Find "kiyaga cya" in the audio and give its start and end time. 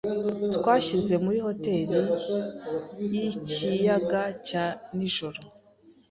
3.51-4.65